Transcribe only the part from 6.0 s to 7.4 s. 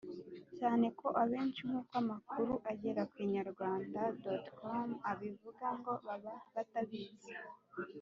baba batabizi.